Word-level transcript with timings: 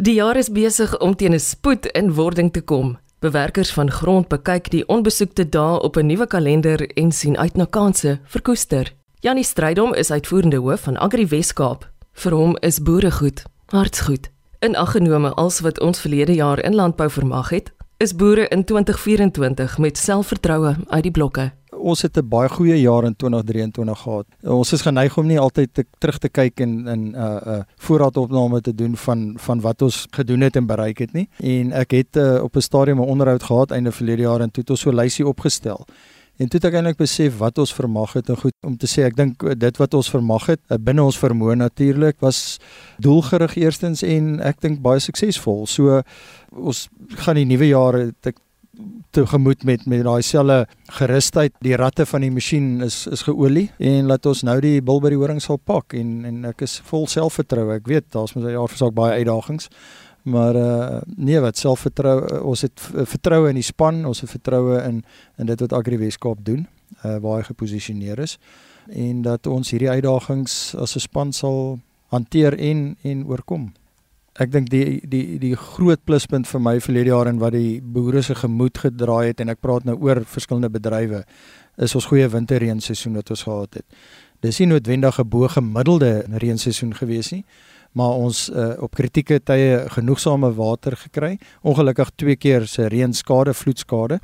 Die 0.00 0.14
jaar 0.16 0.38
is 0.40 0.48
besig 0.48 0.94
om 1.04 1.12
teen 1.16 1.34
'n 1.34 1.38
spoed 1.38 1.86
in 1.86 2.14
wording 2.14 2.52
te 2.52 2.60
kom. 2.60 2.98
Bewerkers 3.18 3.72
van 3.72 3.90
grond 3.90 4.28
bekyk 4.28 4.70
die 4.70 4.86
onbesoekte 4.88 5.48
dae 5.48 5.80
op 5.80 5.96
'n 5.96 6.06
nuwe 6.06 6.26
kalender 6.26 6.90
en 6.96 7.12
sien 7.12 7.38
uit 7.38 7.56
na 7.56 7.64
kansse 7.64 8.18
vir 8.24 8.42
koester. 8.42 8.94
Janie 9.20 9.44
Strydom 9.44 9.94
is 9.94 10.10
uitvoerende 10.10 10.56
hoof 10.56 10.80
van 10.80 10.96
Agri 10.96 11.26
Weskaap. 11.26 11.90
Vir 12.12 12.32
hom 12.32 12.56
is 12.60 12.82
boere 12.82 13.10
goed, 13.10 13.42
hartsgoed. 13.66 14.30
In 14.58 14.76
aggenome 14.76 15.34
als 15.34 15.60
wat 15.60 15.80
ons 15.80 16.00
verlede 16.00 16.34
jaar 16.34 16.64
in 16.64 16.74
landbou 16.74 17.10
vermag 17.10 17.50
het, 17.50 17.72
is 17.96 18.16
boere 18.16 18.48
in 18.48 18.64
2024 18.64 19.78
met 19.78 19.98
selfvertroue 19.98 20.76
uit 20.88 21.02
die 21.02 21.12
blokke 21.12 21.52
ons 21.80 22.02
het 22.02 22.16
'n 22.16 22.28
baie 22.28 22.48
goeie 22.48 22.80
jaar 22.80 23.04
in 23.04 23.16
2023 23.16 23.98
gehad. 23.98 24.26
Ons 24.42 24.72
is 24.72 24.82
geneig 24.82 25.16
om 25.18 25.26
nie 25.26 25.38
altyd 25.38 25.74
te, 25.74 25.84
terug 25.98 26.18
te 26.18 26.28
kyk 26.28 26.60
en 26.60 26.86
in 26.88 27.10
'n 27.10 27.14
uh, 27.14 27.20
'n 27.20 27.48
uh, 27.48 27.62
voorraadopname 27.76 28.60
te 28.60 28.74
doen 28.74 28.96
van 28.96 29.34
van 29.36 29.60
wat 29.60 29.82
ons 29.82 30.06
gedoen 30.10 30.40
het 30.40 30.56
en 30.56 30.66
bereik 30.66 30.98
het 30.98 31.12
nie. 31.12 31.28
En 31.38 31.72
ek 31.72 31.90
het 31.90 32.16
uh, 32.16 32.42
op 32.42 32.56
'n 32.56 32.60
stadium 32.60 32.98
'n 32.98 33.08
onderhoud 33.08 33.42
gehad 33.42 33.70
einde 33.70 33.92
verlede 33.92 34.22
jaar 34.22 34.40
en 34.40 34.50
toe 34.50 34.62
het 34.62 34.70
ons 34.70 34.80
so 34.80 34.90
'n 34.90 34.94
lysie 34.94 35.26
opgestel. 35.26 35.86
En 36.36 36.48
toe 36.48 36.60
het 36.60 36.64
ek 36.64 36.74
eintlik 36.74 36.96
besef 36.96 37.36
wat 37.36 37.58
ons 37.58 37.74
vermag 37.74 38.12
het 38.12 38.28
en 38.28 38.36
goed 38.36 38.54
om 38.64 38.76
te 38.76 38.86
sê 38.86 39.02
ek 39.04 39.16
dink 39.16 39.60
dit 39.60 39.76
wat 39.76 39.94
ons 39.94 40.10
vermag 40.10 40.46
het 40.46 40.60
uh, 40.68 40.76
binne 40.80 41.02
ons 41.02 41.18
vermoë 41.18 41.54
natuurlik 41.54 42.16
was 42.20 42.58
doelgerig 42.98 43.56
eerstens 43.56 44.02
en 44.02 44.40
ek 44.40 44.60
dink 44.60 44.80
baie 44.80 44.98
suksesvol. 44.98 45.66
So 45.66 46.02
ons 46.50 46.88
gaan 47.08 47.36
die 47.36 47.44
nuwe 47.44 47.66
jaar 47.66 47.94
ek 48.22 48.40
tegemoet 49.10 49.64
met 49.64 49.86
met 49.86 50.04
daai 50.04 50.22
selfe 50.22 50.66
gerusheid. 50.98 51.54
Die 51.64 51.76
ratte 51.76 52.06
van 52.06 52.20
die 52.20 52.30
masjien 52.30 52.80
is 52.86 53.06
is 53.06 53.22
geolie 53.22 53.70
en 53.78 54.06
laat 54.06 54.26
ons 54.26 54.42
nou 54.42 54.58
die 54.60 54.80
bil 54.82 55.00
by 55.00 55.10
die 55.12 55.20
horing 55.20 55.40
sal 55.42 55.58
pak 55.58 55.94
en 55.94 56.24
en 56.24 56.44
ek 56.52 56.62
is 56.62 56.80
vol 56.90 57.06
selfvertroue. 57.06 57.74
Ek 57.80 57.86
weet 57.86 58.10
daar's 58.12 58.34
met 58.34 58.44
'n 58.44 58.56
jaar 58.56 58.68
versak 58.68 58.94
baie 58.94 59.18
uitdagings. 59.18 59.68
Maar 60.22 60.56
uh 60.56 61.00
nee, 61.16 61.40
wat 61.40 61.56
selfvertroue 61.56 62.42
ons 62.42 62.62
het 62.62 62.80
vertroue 62.92 63.48
in 63.48 63.54
die 63.54 63.62
span, 63.62 64.04
ons 64.04 64.20
het 64.20 64.30
vertroue 64.30 64.82
in 64.82 65.04
in 65.38 65.46
dit 65.46 65.60
wat 65.60 65.72
Agri 65.72 65.98
Weskaap 65.98 66.44
doen, 66.44 66.66
uh 67.04 67.18
waar 67.18 67.38
hy 67.38 67.42
geposisioneer 67.42 68.18
is 68.18 68.38
en 68.90 69.22
dat 69.22 69.46
ons 69.46 69.70
hierdie 69.70 69.90
uitdagings 69.90 70.74
as 70.74 70.96
'n 70.96 71.00
span 71.00 71.32
sal 71.32 71.78
hanteer 72.08 72.58
en 72.58 72.96
en 73.02 73.26
oorkom 73.26 73.72
ek 74.40 74.52
dink 74.54 74.70
die 74.72 75.00
die 75.04 75.38
die 75.40 75.54
groot 75.56 76.00
pluspunt 76.08 76.48
vir 76.48 76.62
my 76.64 76.78
verlede 76.80 77.12
jaar 77.12 77.28
en 77.28 77.40
wat 77.42 77.52
die 77.52 77.80
boere 77.80 78.22
se 78.24 78.34
gemoed 78.34 78.78
gedraai 78.78 79.32
het 79.32 79.40
en 79.40 79.52
ek 79.52 79.60
praat 79.60 79.84
nou 79.84 79.98
oor 80.00 80.22
verskillende 80.24 80.70
bedrywe 80.72 81.24
is 81.80 81.94
ons 81.96 82.08
goeie 82.08 82.28
winterreenseisoen 82.28 83.18
wat 83.20 83.30
ons 83.30 83.44
gehad 83.46 83.80
het. 83.80 83.86
Dis 84.40 84.60
nie 84.60 84.70
noodwendig 84.72 85.18
'n 85.20 85.28
bo 85.28 85.48
gemiddelde 85.48 86.24
reenseisoen 86.28 86.94
gewees 86.94 87.32
nie, 87.32 87.44
maar 87.92 88.16
ons 88.16 88.48
uh, 88.48 88.72
op 88.80 88.94
kritieke 88.94 89.40
tye 89.40 89.84
genoegsame 89.88 90.54
water 90.54 90.96
gekry. 90.96 91.38
Ongelukkig 91.62 92.10
twee 92.16 92.36
keer 92.36 92.66
se 92.66 92.88
reënskade, 92.88 93.54
vloedskade. 93.54 94.20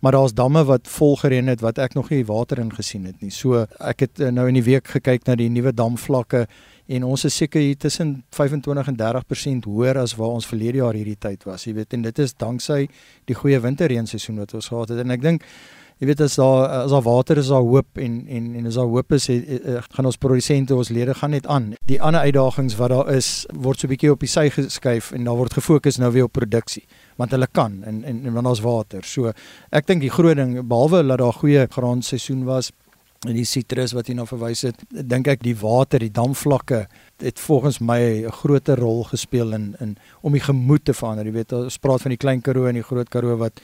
Maar 0.00 0.12
daar's 0.12 0.34
damme 0.34 0.64
wat 0.64 0.88
vol 0.88 1.16
gereën 1.16 1.46
het 1.48 1.60
wat 1.60 1.78
ek 1.78 1.94
nog 1.94 2.10
nie 2.10 2.24
water 2.24 2.58
in 2.58 2.72
gesien 2.72 3.04
het 3.04 3.20
nie. 3.20 3.30
So 3.30 3.66
ek 3.80 4.00
het 4.00 4.20
uh, 4.20 4.28
nou 4.30 4.48
in 4.48 4.54
die 4.54 4.62
week 4.62 4.88
gekyk 4.88 5.26
na 5.26 5.34
die 5.34 5.48
nuwe 5.48 5.72
damvlakke 5.72 6.46
en 6.86 7.06
ons 7.06 7.24
is 7.26 7.36
seker 7.36 7.60
hier 7.60 7.78
tussen 7.78 8.20
25 8.36 8.92
en 8.92 8.98
30% 9.00 9.66
hoër 9.70 10.02
as 10.04 10.14
waar 10.18 10.36
ons 10.38 10.46
verlede 10.46 10.82
jaar 10.82 10.94
hierdie 10.94 11.18
tyd 11.18 11.42
was. 11.48 11.66
Jy 11.66 11.74
weet 11.80 11.96
en 11.96 12.06
dit 12.06 12.22
is 12.22 12.36
danksy 12.38 12.86
die 13.26 13.34
goeie 13.34 13.58
winterreenseisoen 13.60 14.38
wat 14.44 14.54
ons 14.54 14.70
gehad 14.70 14.94
het 14.94 15.02
en 15.02 15.14
ek 15.16 15.24
dink 15.24 15.48
jy 15.96 16.10
weet 16.10 16.20
as 16.20 16.36
daar 16.36 16.66
as 16.84 16.92
daar 16.92 17.04
water 17.06 17.38
is 17.40 17.48
daar 17.48 17.64
hoop 17.64 17.98
en 17.98 18.16
en 18.28 18.48
en 18.60 18.66
as 18.68 18.76
daar 18.76 18.90
hoop 18.92 19.12
is 19.16 19.26
het, 19.32 19.46
het, 19.48 19.64
het, 19.64 19.94
gaan 19.96 20.06
ons 20.10 20.18
produsente 20.20 20.76
ons 20.76 20.92
lede 20.92 21.14
gaan 21.14 21.32
net 21.32 21.46
aan. 21.46 21.72
Die 21.88 22.00
ander 22.02 22.20
uitdagings 22.20 22.76
wat 22.76 22.92
daar 22.92 23.10
is 23.14 23.46
word 23.54 23.80
so 23.80 23.88
bietjie 23.88 24.12
op 24.12 24.20
die 24.20 24.30
sy 24.30 24.50
geskuif 24.52 25.12
en 25.16 25.24
daar 25.24 25.38
word 25.40 25.56
gefokus 25.56 25.98
nou 25.98 26.12
weer 26.12 26.28
op 26.28 26.36
produksie 26.36 26.84
want 27.16 27.32
hulle 27.32 27.48
kan 27.48 27.80
en 27.82 28.04
en, 28.04 28.26
en 28.26 28.32
want 28.32 28.46
daar's 28.46 28.60
water. 28.60 29.02
So 29.04 29.32
ek 29.72 29.86
dink 29.88 30.04
die 30.04 30.12
groot 30.12 30.36
ding 30.36 30.60
behalwe 30.68 31.02
dat 31.02 31.18
daar 31.18 31.32
goeie 31.32 31.66
graanseisoen 31.66 32.44
was 32.44 32.70
en 33.24 33.32
die 33.34 33.44
sitrus 33.44 33.92
wat 33.96 34.06
hier 34.06 34.16
na 34.16 34.26
verwys 34.26 34.62
het, 34.62 34.82
dink 34.90 35.26
ek 35.26 35.42
die 35.42 35.56
water, 35.56 35.98
die 35.98 36.12
damvlakke 36.12 36.86
het 37.22 37.40
volgens 37.40 37.80
my 37.80 38.26
'n 38.26 38.30
groter 38.30 38.78
rol 38.78 39.04
gespeel 39.04 39.52
in 39.52 39.74
in 39.80 39.96
om 40.22 40.32
die 40.32 40.40
gemoed 40.40 40.84
te 40.84 40.94
verander. 40.94 41.24
Jy 41.24 41.32
weet, 41.32 41.52
ons 41.52 41.78
praat 41.78 42.02
van 42.02 42.10
die 42.10 42.22
klein 42.24 42.42
Karoo 42.42 42.66
en 42.66 42.74
die 42.74 42.82
groot 42.82 43.08
Karoo 43.08 43.36
wat 43.36 43.60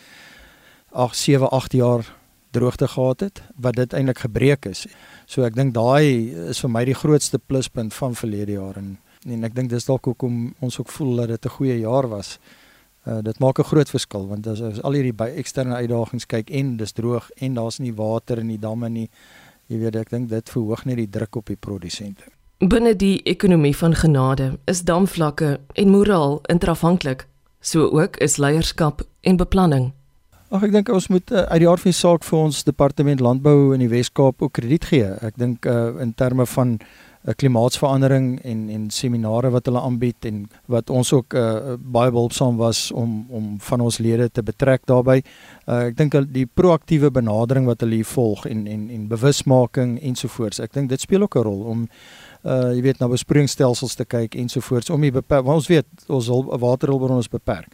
8 0.92 1.16
7 1.16 1.50
8 1.50 1.72
jaar 1.72 2.04
droogte 2.50 2.88
gehad 2.88 3.20
het 3.20 3.42
wat 3.56 3.76
dit 3.76 3.92
eintlik 3.92 4.18
gebreek 4.18 4.66
is. 4.66 4.86
So 5.26 5.42
ek 5.42 5.54
dink 5.54 5.74
daai 5.74 6.32
is 6.50 6.60
vir 6.60 6.70
my 6.70 6.84
die 6.84 6.96
grootste 6.96 7.38
pluspunt 7.38 7.94
van 7.94 8.14
verlede 8.14 8.52
jaar 8.52 8.76
en 8.76 8.98
en 9.22 9.44
ek 9.44 9.54
dink 9.54 9.70
dis 9.70 9.84
dalk 9.86 10.04
hoekom 10.04 10.54
ons 10.66 10.78
ook 10.80 10.88
voel 10.90 11.16
dat 11.16 11.28
dit 11.28 11.44
'n 11.46 11.56
goeie 11.56 11.78
jaar 11.78 12.08
was. 12.08 12.38
Uh, 13.06 13.18
dit 13.22 13.38
maak 13.38 13.58
'n 13.58 13.64
groot 13.64 13.90
verskil 13.90 14.26
want 14.28 14.46
as, 14.46 14.60
as 14.60 14.82
al 14.82 14.92
hierdie 14.92 15.12
by 15.12 15.28
eksterne 15.36 15.74
uitdagings 15.74 16.26
kyk 16.26 16.50
en 16.50 16.76
dis 16.76 16.92
droog 16.92 17.30
en 17.36 17.54
daar's 17.54 17.78
nie 17.78 17.94
water 17.94 18.38
in 18.38 18.48
die 18.48 18.58
damme 18.58 18.88
nie 18.88 19.10
jy 19.66 19.78
weet 19.82 19.96
ek 19.96 20.10
dink 20.10 20.28
dit 20.30 20.50
verhoog 20.50 20.84
net 20.84 20.96
die 20.96 21.10
druk 21.10 21.36
op 21.36 21.46
die 21.46 21.56
produsente. 21.56 22.24
Binne 22.62 22.94
die 22.94 23.22
ekonomie 23.26 23.74
van 23.76 23.94
genade 23.98 24.52
is 24.70 24.84
damvlakke 24.86 25.56
en 25.74 25.88
moraal 25.90 26.38
interafhanklik, 26.52 27.26
so 27.60 27.88
ook 27.90 28.16
is 28.22 28.38
leierskap 28.38 29.02
en 29.20 29.36
beplanning. 29.36 29.90
Ag 30.52 30.66
ek 30.68 30.74
dink 30.74 30.90
ons 30.92 31.08
moet 31.08 31.30
uh, 31.32 31.46
uit 31.48 31.62
die 31.64 31.68
aard 31.68 31.80
van 31.80 31.94
die 31.94 31.96
saak 31.96 32.26
vir 32.28 32.38
ons 32.38 32.64
departement 32.66 33.22
landbou 33.24 33.72
in 33.72 33.80
die 33.80 33.88
Wes-Kaap 33.88 34.42
ook 34.44 34.52
krediet 34.58 34.84
gee. 34.90 35.08
Ek 35.24 35.38
dink 35.40 35.66
uh, 35.66 35.94
in 36.02 36.12
terme 36.14 36.44
van 36.46 36.76
klimaatsverandering 37.24 38.40
en 38.42 38.68
en 38.70 38.90
seminare 38.90 39.50
wat 39.54 39.66
hulle 39.66 39.80
aanbied 39.80 40.26
en 40.26 40.42
wat 40.66 40.90
ons 40.90 41.12
ook 41.12 41.34
uh, 41.38 41.76
baie 41.78 42.10
behulpsaam 42.10 42.56
was 42.56 42.90
om 42.90 43.26
om 43.30 43.60
van 43.60 43.80
ons 43.80 43.98
lede 43.98 44.28
te 44.30 44.42
betrek 44.42 44.86
daarbey. 44.90 45.22
Uh, 45.66 45.86
ek 45.92 45.96
dink 45.96 46.18
die 46.34 46.46
proaktiewe 46.46 47.12
benadering 47.14 47.66
wat 47.66 47.80
hulle 47.80 48.00
hier 48.00 48.10
volg 48.14 48.46
en 48.50 48.66
en 48.66 48.90
en 48.90 49.08
bewusmaking 49.08 50.00
ensovoorts. 50.02 50.60
Ek 50.60 50.74
dink 50.74 50.90
dit 50.90 51.00
speel 51.00 51.22
ook 51.22 51.36
'n 51.36 51.42
rol 51.42 51.62
om 51.62 51.88
uh 52.42 52.74
jy 52.74 52.82
weet 52.82 52.98
na 52.98 53.06
besproeiingsstelsels 53.08 53.94
te 53.94 54.04
kyk 54.04 54.34
ensovoorts 54.34 54.90
om 54.90 55.00
die 55.00 55.12
beperk, 55.12 55.46
ons 55.46 55.68
weet 55.68 55.86
ons 56.08 56.28
waterhulpbronne 56.58 57.22
is 57.22 57.30
beperk 57.30 57.70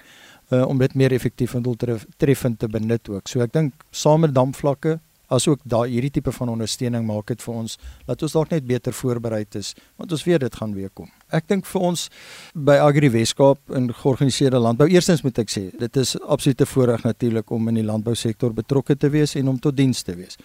uh 0.52 0.66
om 0.68 0.78
dit 0.78 0.94
meer 0.94 1.12
effektief 1.12 1.54
en 1.54 1.62
doeltreffend 1.62 2.58
te 2.58 2.68
benut 2.68 3.08
ook. 3.08 3.28
So 3.28 3.40
ek 3.40 3.52
dink 3.52 3.72
saam 3.90 4.20
met 4.20 4.34
damvlakke 4.34 4.98
asook 5.28 5.60
daai 5.64 5.88
hierdie 5.92 6.10
tipe 6.10 6.32
van 6.32 6.48
ondersteuning 6.54 7.04
maak 7.06 7.28
dit 7.32 7.42
vir 7.44 7.54
ons 7.54 7.76
dat 8.06 8.22
ons 8.22 8.36
dalk 8.36 8.50
net 8.54 8.66
beter 8.68 8.92
voorberei 8.92 9.44
is 9.60 9.74
want 9.96 10.12
ons 10.12 10.24
weet 10.24 10.40
dit 10.40 10.54
gaan 10.54 10.74
weer 10.74 10.90
kom. 10.94 11.10
Ek 11.30 11.48
dink 11.48 11.66
vir 11.66 11.84
ons 11.90 12.08
by 12.54 12.78
Agri 12.80 13.10
Weskaap 13.12 13.76
in 13.76 13.92
georganiseerde 13.92 14.58
landbou 14.58 14.88
eerstens 14.88 15.22
moet 15.22 15.38
ek 15.38 15.52
sê 15.52 15.68
dit 15.78 15.96
is 15.96 16.16
absolute 16.22 16.66
voorreg 16.66 17.04
natuurlik 17.04 17.50
om 17.50 17.68
in 17.68 17.82
die 17.82 17.86
landbousektor 17.86 18.52
betrokke 18.56 18.96
te 18.96 19.12
wees 19.12 19.36
en 19.36 19.48
om 19.48 19.58
tot 19.60 19.76
diens 19.76 20.02
te 20.02 20.16
wees. 20.16 20.40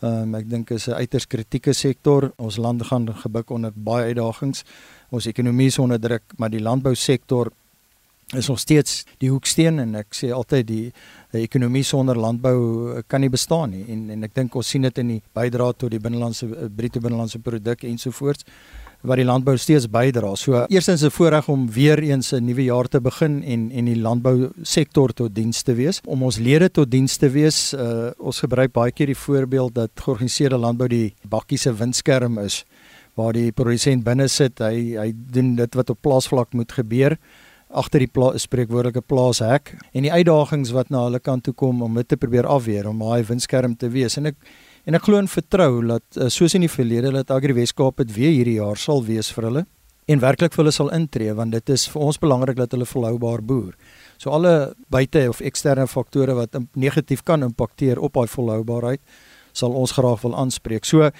Um, 0.00 0.34
ek 0.34 0.48
dink 0.48 0.70
is 0.70 0.88
'n 0.88 0.96
uiters 0.96 1.26
kritieke 1.26 1.72
sektor. 1.72 2.32
Ons 2.38 2.56
land 2.56 2.82
gaan 2.82 3.06
gebuk 3.06 3.50
onder 3.50 3.72
baie 3.74 4.06
uitdagings. 4.14 4.64
Ons 5.10 5.26
ekonomie 5.26 5.66
is 5.66 5.78
onder 5.78 6.00
druk, 6.00 6.22
maar 6.38 6.50
die 6.50 6.62
landbousektor 6.62 7.52
is 8.36 8.48
nog 8.48 8.58
steeds 8.58 9.04
die 9.18 9.30
hoeksteen 9.30 9.78
en 9.78 9.94
ek 9.94 10.14
sê 10.14 10.30
altyd 10.32 10.66
die, 10.66 10.92
die 11.32 11.44
ekonomie 11.46 11.84
sonder 11.86 12.18
landbou 12.18 12.58
eh, 12.96 13.02
kan 13.06 13.20
nie 13.20 13.30
bestaan 13.30 13.70
nie 13.70 13.84
en 13.88 14.10
en 14.10 14.28
ek 14.28 14.34
dink 14.34 14.54
ons 14.54 14.68
sien 14.68 14.82
dit 14.82 14.98
in 14.98 15.16
die 15.16 15.22
bydrae 15.36 15.76
tot 15.78 15.90
die 15.90 16.02
binnelandse 16.02 16.46
eh, 16.50 16.68
bruto 16.68 17.00
binnelandse 17.00 17.38
produk 17.38 17.84
ensovoorts 17.84 18.46
wat 19.00 19.16
die 19.16 19.24
landbou 19.24 19.54
steeds 19.56 19.86
bydra. 19.88 20.34
So 20.36 20.66
eerstens 20.68 21.02
'n 21.02 21.10
voorreg 21.10 21.48
om 21.48 21.70
weer 21.72 21.98
eens 21.98 22.32
'n 22.32 22.44
nuwe 22.44 22.64
jaar 22.64 22.88
te 22.88 23.00
begin 23.00 23.42
en 23.42 23.70
en 23.70 23.84
die 23.84 23.96
landbou 23.96 24.50
sektor 24.62 25.12
tot 25.12 25.34
diens 25.34 25.62
te 25.62 25.74
wees. 25.74 26.00
Om 26.04 26.22
ons 26.22 26.38
lede 26.38 26.70
tot 26.70 26.90
diens 26.90 27.16
te 27.16 27.30
wees, 27.30 27.72
uh, 27.72 28.10
ons 28.18 28.40
gebruik 28.40 28.72
baie 28.72 28.92
keer 28.92 29.06
die 29.06 29.16
voorbeeld 29.16 29.74
dat 29.74 29.90
georganiseerde 29.94 30.56
landbou 30.56 30.88
die 30.88 31.14
bakkie 31.28 31.58
se 31.58 31.72
windskerm 31.72 32.38
is 32.38 32.64
waar 33.14 33.32
die 33.32 33.52
produsent 33.52 34.04
binne 34.04 34.28
sit, 34.28 34.58
hy 34.58 34.96
hy 34.96 35.12
doen 35.14 35.56
dit 35.56 35.74
wat 35.74 35.90
op 35.90 35.98
plaasvlak 36.00 36.52
moet 36.52 36.72
gebeur 36.72 37.16
agter 37.70 38.02
die 38.02 38.10
pla 38.10 38.32
spreekwoordelike 38.38 39.02
plaashek 39.06 39.74
en 39.94 40.06
die 40.06 40.12
uitdagings 40.12 40.72
wat 40.74 40.90
na 40.90 41.04
hulle 41.06 41.20
kant 41.22 41.44
toe 41.46 41.54
kom 41.54 41.82
om 41.86 41.98
dit 42.00 42.08
te 42.08 42.18
probeer 42.18 42.48
afweer 42.50 42.88
om 42.90 43.02
daai 43.02 43.22
windskerm 43.28 43.76
te 43.78 43.90
wees 43.94 44.18
en 44.18 44.32
ek 44.32 44.38
en 44.88 44.96
ek 44.96 45.04
glo 45.06 45.20
en 45.20 45.28
vertrou 45.30 45.82
dat 45.86 46.18
eh, 46.18 46.30
soos 46.32 46.56
in 46.56 46.64
die 46.64 46.72
verlede 46.72 47.12
dat 47.14 47.30
Agri 47.30 47.54
Weskaap 47.54 48.00
dit 48.02 48.14
weer 48.16 48.34
hierdie 48.34 48.58
jaar 48.58 48.80
sal 48.80 49.04
wees 49.06 49.30
vir 49.34 49.50
hulle 49.50 49.64
en 50.10 50.22
werklik 50.22 50.54
vir 50.54 50.64
hulle 50.64 50.74
sal 50.74 50.90
intree 50.96 51.34
want 51.36 51.54
dit 51.54 51.74
is 51.74 51.86
vir 51.92 52.06
ons 52.08 52.18
belangrik 52.18 52.58
dat 52.58 52.72
hulle 52.74 52.88
volhoubaar 52.88 53.44
boer. 53.46 53.74
So 54.18 54.32
alle 54.34 54.72
buite 54.90 55.28
of 55.30 55.42
eksterne 55.44 55.86
faktore 55.86 56.34
wat 56.38 56.56
negatief 56.74 57.22
kan 57.22 57.46
impakteer 57.46 58.00
op 58.00 58.18
daai 58.18 58.26
volhoubaarheid 58.32 59.02
sal 59.52 59.74
ons 59.74 59.92
graag 59.96 60.22
wil 60.24 60.34
aanspreek. 60.38 60.86
So 60.86 61.10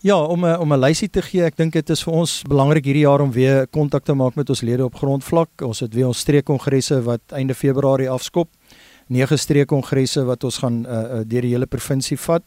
Ja, 0.00 0.24
om 0.24 0.44
'n 0.44 0.58
om 0.58 0.72
'n 0.72 0.78
lysie 0.78 1.08
te 1.10 1.22
gee, 1.22 1.44
ek 1.44 1.56
dink 1.56 1.72
dit 1.72 1.90
is 1.90 2.02
vir 2.02 2.12
ons 2.12 2.42
belangrik 2.42 2.84
hierdie 2.84 3.04
jaar 3.06 3.20
om 3.20 3.32
weer 3.32 3.66
kontak 3.66 4.04
te 4.04 4.14
maak 4.14 4.34
met 4.34 4.48
ons 4.48 4.60
lede 4.60 4.84
op 4.84 4.94
grondvlak. 4.94 5.48
Ons 5.62 5.80
het 5.80 5.94
weer 5.94 6.06
ons 6.06 6.18
streekkongresse 6.18 7.02
wat 7.02 7.20
einde 7.32 7.54
Februarie 7.54 8.10
afskop. 8.10 8.48
Nege 9.08 9.36
streekkongresse 9.36 10.24
wat 10.24 10.44
ons 10.44 10.58
gaan 10.58 10.86
uh, 10.86 10.92
uh, 10.92 11.20
deur 11.24 11.40
die 11.42 11.50
hele 11.50 11.66
provinsie 11.66 12.18
vat. 12.18 12.42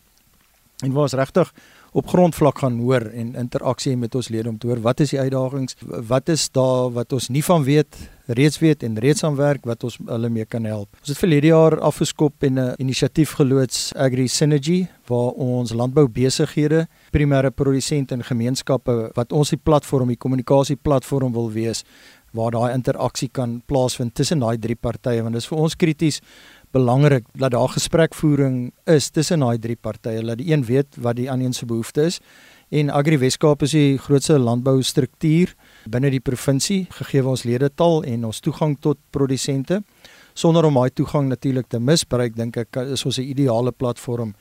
En 0.84 0.92
waar 0.92 1.02
ons 1.02 1.14
regtig 1.14 1.54
op 1.92 2.08
grondvlak 2.08 2.60
gaan 2.60 2.80
hoor 2.80 3.02
en 3.02 3.36
interaksie 3.36 3.98
met 3.98 4.16
ons 4.16 4.30
lede 4.30 4.50
om 4.50 4.58
te 4.58 4.68
hoor 4.68 4.82
wat 4.86 5.00
is 5.00 5.14
die 5.16 5.20
uitdagings, 5.20 5.76
wat 5.86 6.30
is 6.30 6.50
daar 6.56 6.92
wat 6.94 7.14
ons 7.14 7.30
nie 7.30 7.44
van 7.44 7.64
weet, 7.64 7.98
reeds 8.26 8.60
weet 8.60 8.84
en 8.84 9.00
reeds 9.00 9.24
aan 9.24 9.36
werk 9.36 9.66
wat 9.66 9.84
ons 9.84 9.98
hulle 10.06 10.30
mee 10.30 10.46
kan 10.46 10.66
help. 10.70 10.90
Ons 11.02 11.14
het 11.14 11.18
verlede 11.18 11.50
jaar 11.50 11.80
afgeskop 11.80 12.44
en 12.44 12.60
'n 12.60 12.74
inisiatief 12.78 13.32
geloods 13.40 13.94
Agri 13.96 14.28
Synergy 14.28 14.88
waar 15.08 15.34
ons 15.34 15.74
landboubesighede, 15.74 16.88
primêre 17.12 17.50
produsente 17.52 18.14
en 18.14 18.24
gemeenskappe 18.24 19.12
wat 19.14 19.32
ons 19.32 19.50
die 19.50 19.60
platform, 19.64 20.08
die 20.08 20.18
kommunikasieplatform 20.18 21.34
wil 21.34 21.52
wees 21.52 21.84
waar 22.32 22.52
daai 22.52 22.74
interaksie 22.74 23.30
kan 23.34 23.62
plaasvind 23.66 24.14
tussen 24.18 24.40
daai 24.44 24.58
drie 24.62 24.76
partye 24.76 25.24
want 25.24 25.34
dit 25.34 25.44
is 25.44 25.50
vir 25.50 25.58
ons 25.58 25.76
krities 25.76 26.22
belangrik 26.72 27.26
dat 27.34 27.52
daar 27.52 27.70
gesprekvoering 27.70 28.72
is 28.86 29.10
tussen 29.10 29.40
daai 29.40 29.58
drie 29.60 29.76
partye 29.76 30.22
dat 30.26 30.38
die 30.38 30.52
een 30.54 30.66
weet 30.66 31.00
wat 31.02 31.16
die 31.16 31.30
ander 31.32 31.54
se 31.54 31.66
behoefte 31.66 32.02
is. 32.02 32.20
En 32.70 32.90
Agri 32.90 33.18
Weskaap 33.18 33.64
is 33.66 33.74
die 33.74 33.98
grootste 33.98 34.38
landboustruktuur 34.40 35.56
binne 35.90 36.12
die 36.14 36.22
provinsie 36.22 36.86
gegee 36.90 37.26
ons 37.26 37.44
ledetal 37.44 38.04
en 38.04 38.26
ons 38.30 38.40
toegang 38.40 38.78
tot 38.80 38.98
produsente. 39.10 39.82
Sonder 40.34 40.66
om 40.66 40.78
daai 40.78 40.94
toegang 40.94 41.28
natuurlik 41.30 41.68
te 41.68 41.80
misbruik 41.80 42.36
dink 42.38 42.58
ek 42.58 42.76
is 42.94 43.06
ons 43.06 43.18
'n 43.18 43.26
ideale 43.26 43.72
platform. 43.72 44.36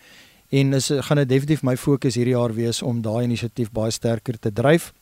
En 0.51 0.73
is 0.75 0.91
gaan 0.91 1.17
dit 1.17 1.29
definitief 1.29 1.63
my 1.63 1.77
fokus 1.77 2.15
hierdie 2.15 2.37
jaar 2.37 2.55
wees 2.55 2.83
om 2.83 3.03
daai 3.03 3.25
inisiatief 3.25 3.71
baie 3.73 3.91
sterker 3.91 4.39
te 4.39 4.53
dryf 4.53 4.93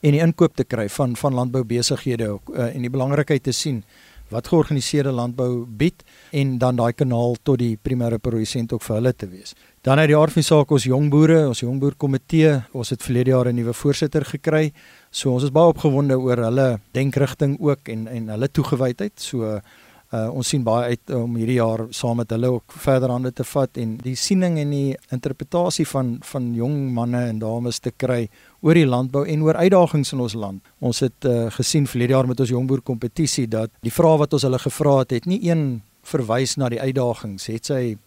en 0.00 0.12
die 0.12 0.20
inkoop 0.20 0.56
te 0.56 0.64
kry 0.64 0.88
van 0.88 1.16
van 1.16 1.34
landboubesighede 1.34 2.28
uh, 2.28 2.74
en 2.74 2.82
die 2.82 2.90
belangrikheid 2.90 3.42
te 3.42 3.52
sien 3.52 3.82
wat 4.30 4.48
georganiseerde 4.48 5.12
landbou 5.14 5.66
bied 5.66 6.04
en 6.36 6.58
dan 6.58 6.76
daai 6.76 6.92
kanaal 6.92 7.36
tot 7.42 7.58
die 7.58 7.76
primêre 7.82 8.18
produsent 8.18 8.72
ook 8.72 8.82
vir 8.82 8.96
hulle 8.96 9.12
te 9.12 9.28
wees. 9.28 9.54
Dan 9.82 9.98
uit 9.98 10.10
die 10.10 10.16
aard 10.18 10.34
van 10.34 10.42
die 10.42 10.48
saak 10.48 10.70
ons 10.74 10.84
jong 10.84 11.08
boere, 11.10 11.46
ons 11.48 11.62
jong 11.62 11.78
boer 11.80 11.94
komitee, 11.96 12.58
ons 12.72 12.90
het 12.90 13.02
verlede 13.02 13.30
jaar 13.30 13.48
'n 13.48 13.54
nuwe 13.56 13.72
voorsitter 13.72 14.24
gekry. 14.24 14.72
So 15.10 15.32
ons 15.32 15.44
is 15.44 15.50
baie 15.50 15.72
opgewonde 15.72 16.18
oor 16.18 16.36
hulle 16.36 16.80
denkrigting 16.92 17.58
ook 17.60 17.88
en 17.88 18.06
en 18.08 18.28
hulle 18.28 18.48
toegewydheid. 18.48 19.12
So 19.20 19.60
Uh 20.08 20.30
ons 20.32 20.48
sien 20.48 20.62
baie 20.64 20.94
uit 20.94 21.10
om 21.12 21.34
hierdie 21.36 21.58
jaar 21.58 21.82
saam 21.92 22.16
met 22.16 22.30
hulle 22.32 22.48
ook 22.54 22.72
verder 22.80 23.10
hande 23.12 23.28
te 23.32 23.44
vat 23.44 23.76
en 23.76 23.90
die 24.00 24.14
siening 24.16 24.54
en 24.62 24.70
die 24.72 24.94
interpretasie 25.12 25.84
van 25.90 26.14
van 26.24 26.46
jong 26.56 26.78
manne 26.96 27.26
en 27.28 27.42
dames 27.42 27.78
te 27.84 27.92
kry 27.92 28.22
oor 28.64 28.74
die 28.74 28.86
landbou 28.88 29.26
en 29.28 29.42
oor 29.44 29.58
uitdagings 29.60 30.14
in 30.16 30.22
ons 30.24 30.34
land. 30.34 30.62
Ons 30.80 31.02
het 31.04 31.28
uh 31.28 31.50
gesien 31.52 31.86
verlede 31.86 32.16
jaar 32.16 32.30
met 32.30 32.40
ons 32.40 32.54
jongboer 32.54 32.80
kompetisie 32.80 33.46
dat 33.46 33.70
die 33.84 33.92
vrae 33.92 34.22
wat 34.24 34.32
ons 34.32 34.48
hulle 34.48 34.58
gevra 34.58 34.98
het, 35.02 35.12
het 35.12 35.28
nie 35.28 35.42
een 35.44 35.82
verwys 36.08 36.56
na 36.56 36.70
die 36.72 36.80
uitdagings, 36.80 37.46
het 37.52 37.66
sy 37.66 37.98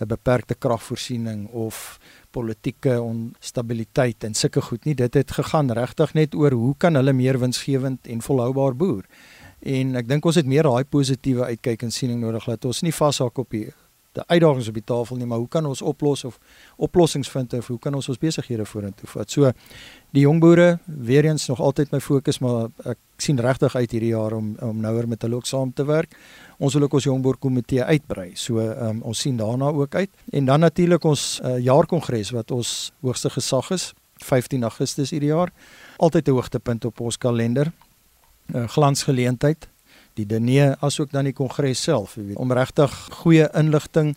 'n 0.00 0.08
beperkte 0.10 0.54
kragvoorsiening 0.54 1.46
of 1.52 2.00
politieke 2.30 3.00
onstabiliteit 3.02 4.24
en 4.24 4.34
sulke 4.34 4.60
goed 4.60 4.84
nie. 4.84 4.94
Dit 4.94 5.14
het 5.14 5.30
gegaan 5.30 5.70
regtig 5.70 6.14
net 6.14 6.34
oor 6.34 6.50
hoe 6.50 6.74
kan 6.78 6.94
hulle 6.94 7.12
meer 7.12 7.38
winsgewend 7.38 8.06
en 8.06 8.22
volhoubaar 8.22 8.74
boer? 8.76 9.04
En 9.64 9.96
ek 9.96 10.08
dink 10.08 10.26
ons 10.28 10.36
het 10.36 10.46
meer 10.46 10.66
daai 10.68 10.84
positiewe 10.84 11.46
uitkyk 11.54 11.86
en 11.86 11.94
siening 11.94 12.20
nodig 12.20 12.44
dat 12.44 12.64
ons 12.68 12.82
nie 12.84 12.92
vashak 12.92 13.38
op 13.40 13.50
die 13.54 13.70
die 14.14 14.22
uitdagings 14.30 14.68
op 14.70 14.76
die 14.78 14.84
tafel 14.86 15.18
nie, 15.18 15.26
maar 15.26 15.40
hoe 15.42 15.48
kan 15.50 15.66
ons 15.66 15.80
oplos 15.82 16.24
of 16.28 16.36
oplossings 16.76 17.26
vind 17.30 17.56
of 17.58 17.66
hoe 17.66 17.78
kan 17.82 17.94
ons 17.98 18.08
ons 18.12 18.20
besighede 18.20 18.66
vorentoe 18.68 19.08
vat? 19.10 19.30
So 19.30 19.50
die 20.14 20.22
jong 20.22 20.38
boere 20.42 20.78
weer 20.86 21.26
eens 21.26 21.48
nog 21.50 21.58
altyd 21.58 21.90
my 21.90 21.98
fokus, 21.98 22.38
maar 22.44 22.68
ek 22.86 23.00
sien 23.18 23.40
regtig 23.42 23.74
uit 23.74 23.90
hierdie 23.90 24.12
jaar 24.12 24.36
om 24.36 24.52
om 24.62 24.78
nouer 24.84 25.08
met 25.10 25.26
hulle 25.26 25.40
ook 25.40 25.50
saam 25.50 25.72
te 25.74 25.86
werk. 25.88 26.14
Ons 26.58 26.78
wil 26.78 26.86
ook 26.86 26.94
ons 27.00 27.08
jong 27.08 27.22
boer 27.24 27.40
komitee 27.42 27.82
uitbrei. 27.82 28.30
So 28.38 28.62
um, 28.62 29.02
ons 29.02 29.24
sien 29.26 29.36
daarna 29.40 29.72
ook 29.74 29.94
uit. 29.94 30.10
En 30.32 30.46
dan 30.46 30.62
natuurlik 30.62 31.04
ons 31.04 31.40
uh, 31.42 31.58
jaarkongres 31.58 32.30
wat 32.36 32.54
ons 32.54 32.92
hoogste 33.02 33.34
gesag 33.34 33.72
is, 33.74 33.92
15 34.22 34.62
Augustus 34.62 35.10
hierdie 35.10 35.34
jaar. 35.34 35.50
Altyd 35.98 36.28
'n 36.28 36.38
hoogtepunt 36.38 36.84
op 36.84 37.00
ons 37.00 37.18
kalender. 37.18 37.72
Uh, 38.52 38.68
glansgeleentheid 38.68 39.68
die 40.14 40.26
diner 40.26 40.76
asook 40.84 41.10
dan 41.12 41.26
die 41.26 41.34
kongres 41.34 41.82
self 41.82 42.14
weet 42.18 42.36
om 42.36 42.52
regtig 42.52 42.92
goeie 43.22 43.48
inligting 43.54 44.14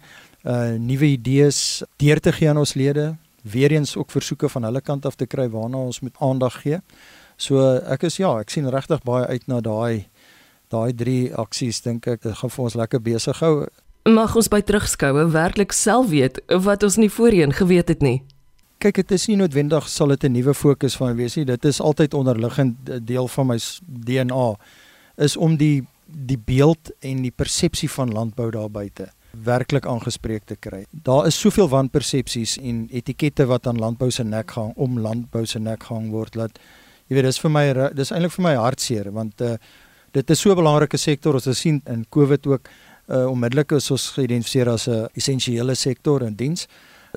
uh 0.48 0.76
nuwe 0.80 1.14
idees 1.18 1.84
deur 2.00 2.20
te 2.24 2.32
gee 2.32 2.50
aan 2.50 2.62
ons 2.62 2.76
lede 2.78 3.16
weer 3.42 3.72
eens 3.72 3.96
ook 3.98 4.12
versoeke 4.12 4.50
van 4.50 4.64
hulle 4.64 4.82
kant 4.82 5.06
af 5.06 5.16
te 5.16 5.26
kry 5.26 5.50
waarna 5.50 5.78
ons 5.78 6.00
moet 6.00 6.16
aandag 6.20 6.62
gee. 6.62 6.80
So 7.38 7.64
ek 7.88 8.04
is 8.04 8.18
ja, 8.18 8.32
ek 8.42 8.50
sien 8.50 8.70
regtig 8.70 9.04
baie 9.08 9.26
uit 9.28 9.48
na 9.48 9.62
daai 9.62 10.08
daai 10.68 10.92
drie 10.94 11.34
aksies 11.36 11.80
dink 11.86 12.08
ek 12.12 12.26
dit 12.26 12.36
gaan 12.36 12.52
vir 12.52 12.64
ons 12.64 12.76
lekker 12.76 13.02
besig 13.04 13.40
hou. 13.40 13.68
Mag 14.08 14.36
ons 14.36 14.50
by 14.52 14.60
terugskoue 14.64 15.28
werklik 15.32 15.76
self 15.76 16.10
weet 16.12 16.42
wat 16.64 16.84
ons 16.84 16.98
nie 17.00 17.12
voorheen 17.12 17.56
geweet 17.56 17.94
het 17.94 18.04
nie 18.04 18.22
kyk 18.78 18.96
dit 18.96 19.12
is 19.12 19.28
nie 19.28 19.38
noodwendig 19.38 19.90
sal 19.90 20.08
dit 20.08 20.24
'n 20.24 20.32
nuwe 20.32 20.54
fokus 20.54 20.96
van 20.96 21.16
wees 21.16 21.36
nie 21.36 21.46
dit 21.46 21.66
is 21.66 21.82
altyd 21.82 22.14
onderliggend 22.14 22.76
deel 23.08 23.28
van 23.28 23.48
my 23.48 23.58
DNA 23.88 24.56
is 25.18 25.38
om 25.38 25.58
die 25.58 25.86
die 26.08 26.38
beeld 26.38 26.92
en 27.00 27.22
die 27.22 27.32
persepsie 27.32 27.90
van 27.90 28.12
landbou 28.12 28.52
daar 28.52 28.72
buite 28.72 29.10
werklik 29.44 29.86
aangespreek 29.86 30.46
te 30.46 30.56
kry. 30.56 30.86
Daar 30.92 31.28
is 31.28 31.40
soveel 31.40 31.70
wanpersepsies 31.70 32.58
en 32.58 32.88
etikette 32.92 33.46
wat 33.46 33.68
aan 33.68 33.80
landbou 33.80 34.10
se 34.12 34.24
nek 34.24 34.52
hang 34.56 34.74
om 34.76 35.00
landbou 35.00 35.46
se 35.46 35.60
nek 35.60 35.84
hang 35.84 36.10
word 36.12 36.34
dat 36.34 36.60
jy 37.08 37.18
weet 37.18 37.30
dis 37.30 37.40
vir 37.40 37.54
my 37.54 37.66
dis 37.96 38.12
eintlik 38.12 38.36
vir 38.38 38.44
my 38.44 38.56
hartseer 38.56 39.12
want 39.16 39.42
uh, 39.42 39.56
dit 40.14 40.30
is 40.30 40.40
so 40.40 40.52
'n 40.52 40.56
belangrike 40.56 40.98
sektor 40.98 41.34
ons 41.34 41.46
het 41.46 41.58
sien 41.58 41.82
in 41.86 42.06
Covid 42.10 42.48
ook 42.48 42.70
uh, 43.10 43.26
onmiddellik 43.28 43.72
is 43.72 43.92
ons 43.92 44.10
geïdentifiseer 44.18 44.70
as 44.70 44.88
'n 44.88 45.08
essensiële 45.14 45.76
sektor 45.76 46.24
en 46.24 46.36
diens. 46.36 46.68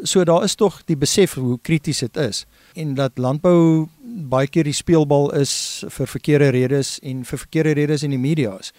So 0.03 0.25
daar 0.25 0.45
is 0.45 0.55
tog 0.55 0.83
die 0.87 0.97
besef 0.97 1.35
hoe 1.35 1.59
krities 1.63 1.99
dit 1.99 2.17
is 2.17 2.45
en 2.75 2.95
dat 2.95 3.19
landbou 3.19 3.89
baie 4.31 4.49
keer 4.49 4.65
die 4.65 4.77
speelbal 4.77 5.31
is 5.39 5.85
vir 5.89 6.07
verkeerde 6.07 6.51
redes 6.55 6.99
en 7.03 7.25
vir 7.25 7.39
verkeerde 7.39 7.75
redes 7.79 8.03
in 8.03 8.15
die 8.15 8.21
media's. 8.21 8.73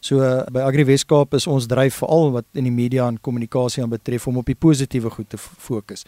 So 0.00 0.20
by 0.52 0.62
Agri 0.62 0.84
Weskaap 0.86 1.34
is 1.34 1.46
ons 1.50 1.66
dryf 1.66 2.00
veral 2.02 2.32
wat 2.36 2.46
in 2.54 2.68
die 2.68 2.74
media 2.74 3.06
en 3.08 3.20
kommunikasie 3.20 3.82
aan 3.82 3.90
betref 3.90 4.26
om 4.28 4.36
op 4.42 4.46
die 4.46 4.58
positiewe 4.58 5.10
goed 5.10 5.30
te 5.32 5.38
fokus. 5.40 6.04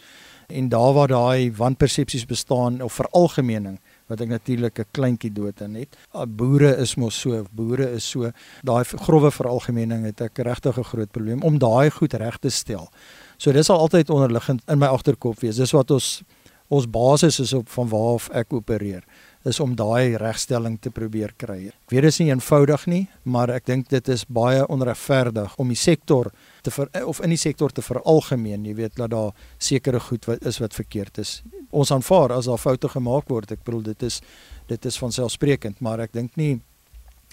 En 0.47 0.69
daar 0.69 0.93
waar 0.93 1.11
daai 1.11 1.51
wanpersepsies 1.55 2.25
bestaan 2.25 2.81
of 2.81 2.93
veralgemening 2.93 3.79
wat 4.09 4.21
ek 4.21 4.29
natuurlik 4.29 4.79
'n 4.79 4.89
kleintjie 4.91 5.31
dood 5.33 5.61
in 5.61 5.75
het. 5.75 5.95
Ah, 6.13 6.25
boere 6.25 6.75
is 6.77 6.95
mos 6.95 7.19
so, 7.19 7.45
boere 7.51 7.91
is 7.91 8.09
so. 8.09 8.31
Daai 8.63 8.83
grouwe 8.83 9.31
veralgemening 9.31 10.05
het 10.05 10.21
ek 10.21 10.37
regtig 10.37 10.77
'n 10.77 10.83
groot 10.83 11.11
probleem 11.11 11.43
om 11.43 11.57
daai 11.57 11.89
goed 11.89 12.13
reg 12.13 12.37
te 12.37 12.49
stel. 12.49 12.89
So 13.37 13.51
dis 13.51 13.65
sal 13.65 13.79
altyd 13.79 14.09
onderliggend 14.09 14.61
in 14.67 14.79
my 14.79 14.87
agterkop 14.87 15.39
wees. 15.39 15.55
Dis 15.55 15.71
wat 15.71 15.91
ons 15.91 16.23
ons 16.69 16.85
basis 16.85 17.39
is 17.39 17.53
op 17.53 17.69
van 17.69 17.87
waar 17.89 18.13
of 18.13 18.29
ek 18.29 18.53
opereer 18.53 19.03
is 19.47 19.59
om 19.59 19.75
daai 19.75 20.17
regstelling 20.19 20.77
te 20.81 20.91
probeer 20.91 21.31
kry. 21.37 21.69
Ek 21.71 21.93
weet 21.93 22.05
dit 22.05 22.11
is 22.11 22.19
nie 22.19 22.29
eenvoudig 22.29 22.85
nie, 22.91 23.03
maar 23.23 23.49
ek 23.49 23.65
dink 23.65 23.87
dit 23.89 24.11
is 24.11 24.25
baie 24.27 24.65
onregverdig 24.67 25.55
om 25.57 25.71
die 25.71 25.79
sektor 25.79 26.31
te 26.61 26.73
ver, 26.75 26.91
of 27.07 27.21
in 27.23 27.33
die 27.33 27.39
sektor 27.39 27.71
te 27.71 27.81
veralgemeen, 27.81 28.67
jy 28.67 28.75
weet 28.75 28.99
dat 28.99 29.13
daar 29.15 29.31
sekere 29.57 29.99
goed 29.99 30.27
wat 30.29 30.45
is 30.45 30.59
wat 30.59 30.75
verkeerd 30.75 31.17
is. 31.23 31.39
Ons 31.69 31.91
aanvaar 31.91 32.31
as 32.31 32.45
daar 32.45 32.57
foute 32.57 32.89
gemaak 32.89 33.29
word. 33.29 33.51
Ek 33.51 33.63
bedoel 33.63 33.81
dit 33.81 34.03
is 34.03 34.21
dit 34.67 34.85
is 34.85 34.97
van 34.97 35.11
selfsprekend, 35.11 35.79
maar 35.81 35.99
ek 35.99 36.13
dink 36.13 36.35
nie 36.35 36.59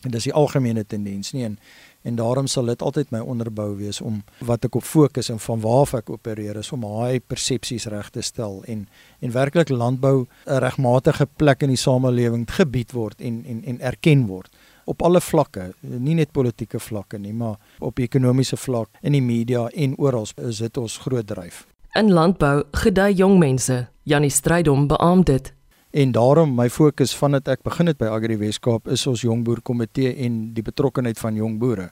en 0.04 0.12
dis 0.12 0.28
die 0.28 0.34
algemene 0.34 0.84
tendens 0.84 1.32
nie 1.34 1.44
en 1.46 1.58
en 2.06 2.14
daarom 2.14 2.46
sal 2.46 2.68
dit 2.70 2.82
altyd 2.86 3.10
my 3.10 3.18
onderbou 3.18 3.72
wees 3.80 3.98
om 4.00 4.20
wat 4.46 4.68
ek 4.68 4.76
op 4.78 4.84
fokus 4.86 5.30
en 5.32 5.40
van 5.42 5.62
waar 5.64 5.94
ek 5.98 6.12
opereer 6.14 6.60
is 6.60 6.70
om 6.76 6.84
daai 6.86 7.18
persepsies 7.18 7.88
reg 7.90 8.12
te 8.14 8.22
stel 8.22 8.60
en 8.70 8.86
en 9.20 9.34
werklik 9.34 9.72
landbou 9.72 10.26
'n 10.46 10.60
regmatige 10.66 11.26
plek 11.26 11.62
in 11.62 11.74
die 11.74 11.82
samelewing 11.84 12.46
gebied 12.58 12.92
word 12.92 13.20
en 13.20 13.44
en 13.44 13.64
en 13.64 13.80
erken 13.80 14.26
word 14.26 14.52
op 14.84 15.02
alle 15.02 15.20
vlakke 15.20 15.72
nie 15.82 16.14
net 16.14 16.32
politieke 16.32 16.78
vlakke 16.78 17.18
nie 17.18 17.32
maar 17.32 17.56
op 17.78 17.98
ekonomiese 17.98 18.56
vlak 18.56 18.88
in 19.02 19.12
die 19.12 19.22
media 19.22 19.68
en 19.68 19.98
oral 19.98 20.28
is 20.36 20.58
dit 20.58 20.76
ons 20.76 20.98
groot 20.98 21.26
dryf 21.26 21.66
in 21.96 22.12
landbou 22.12 22.64
gedei 22.72 23.12
jong 23.14 23.38
mense 23.38 23.86
Janie 24.04 24.30
Strydom 24.30 24.86
beamoed 24.88 25.26
dit 25.26 25.52
En 25.96 26.12
daarom 26.12 26.50
my 26.52 26.66
fokus 26.68 27.14
vandat 27.16 27.46
ek 27.48 27.62
begin 27.64 27.88
het 27.88 27.96
by 27.96 28.10
Agri 28.12 28.36
Weskaap 28.36 28.90
is 28.92 29.06
ons 29.08 29.22
jong 29.24 29.46
boer 29.46 29.62
komitee 29.64 30.10
en 30.26 30.50
die 30.52 30.64
betrokkeheid 30.66 31.16
van 31.16 31.38
jong 31.38 31.54
boere. 31.56 31.86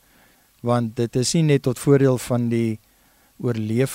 Want 0.61 0.93
dit 0.99 1.17
is 1.17 1.33
nie 1.39 1.47
net 1.55 1.65
tot 1.65 1.81
voordeel 1.81 2.19
van 2.21 2.51
die 2.53 2.77
oorleef 3.41 3.95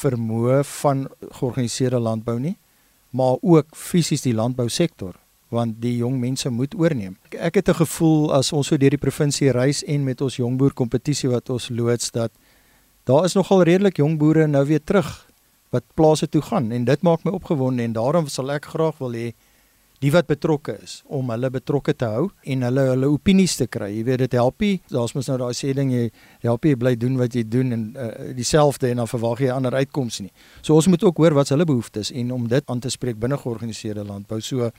vermoë 0.00 0.64
van 0.82 1.06
georganiseerde 1.38 2.00
landbou 2.02 2.40
nie, 2.40 2.56
maar 3.14 3.38
ook 3.38 3.76
fisies 3.76 4.26
die 4.26 4.34
landbousektor 4.34 5.14
want 5.50 5.80
die 5.82 5.96
jong 5.98 6.18
mense 6.22 6.50
moet 6.50 6.74
oorneem. 6.78 7.16
Ek 7.34 7.54
het 7.54 7.68
'n 7.68 7.82
gevoel 7.82 8.32
as 8.34 8.52
ons 8.52 8.66
so 8.66 8.76
deur 8.76 8.90
die 8.90 8.98
provinsie 9.06 9.50
reis 9.50 9.82
en 9.84 10.04
met 10.04 10.20
ons 10.20 10.36
jong 10.36 10.56
boer 10.58 10.72
kompetisie 10.72 11.28
wat 11.28 11.50
ons 11.50 11.68
loods 11.68 12.10
dat 12.10 12.30
daar 13.04 13.24
is 13.24 13.36
nogal 13.38 13.62
redelik 13.62 13.96
jong 13.96 14.18
boere 14.18 14.46
nou 14.46 14.64
weer 14.66 14.82
terug 14.84 15.10
wat 15.70 15.84
plase 15.94 16.28
toe 16.28 16.42
gaan 16.42 16.72
en 16.72 16.84
dit 16.84 17.02
maak 17.06 17.24
my 17.24 17.32
opgewonde 17.32 17.82
en 17.82 17.94
daarom 17.94 18.28
sal 18.28 18.50
ek 18.52 18.72
graag 18.74 18.98
wil 18.98 19.14
hê 19.14 19.30
die 20.00 20.10
wat 20.14 20.28
betrokke 20.30 20.78
is 20.80 21.00
om 21.12 21.28
hulle 21.32 21.50
betrokke 21.52 21.92
te 21.92 22.08
hou 22.08 22.28
en 22.52 22.64
hulle 22.64 22.84
hulle 22.88 23.08
opinies 23.12 23.58
te 23.58 23.66
kry. 23.68 23.90
Jy 23.98 24.04
weet 24.08 24.22
dit 24.24 24.36
help 24.38 24.62
nie. 24.64 24.78
Daar's 24.88 25.12
mos 25.16 25.28
nou 25.28 25.36
daai 25.42 25.56
sê 25.56 25.74
ding 25.76 25.92
jy 25.92 26.06
help 26.46 26.64
jy 26.64 26.72
bly 26.80 26.94
doen 26.96 27.18
wat 27.20 27.36
jy 27.36 27.42
doen 27.44 27.74
en 27.76 27.82
uh, 27.92 28.08
dieselfde 28.36 28.88
en 28.88 29.02
dan 29.02 29.10
verwag 29.10 29.44
jy 29.44 29.50
ander 29.52 29.76
uitkoms 29.76 30.22
nie. 30.24 30.32
So 30.64 30.78
ons 30.80 30.88
moet 30.88 31.04
ook 31.04 31.20
hoor 31.20 31.36
wat 31.36 31.52
hulle 31.52 31.68
behoeftes 31.68 32.14
en 32.16 32.32
om 32.32 32.48
dit 32.48 32.72
aan 32.72 32.80
te 32.80 32.92
spreek 32.92 33.20
binne 33.20 33.36
georganiseerde 33.42 34.06
landbou. 34.08 34.40
So 34.40 34.70